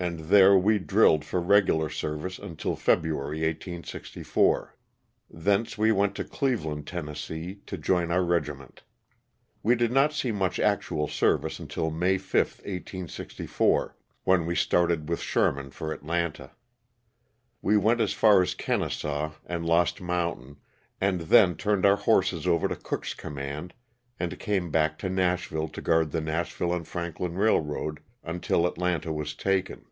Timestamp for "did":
9.76-9.90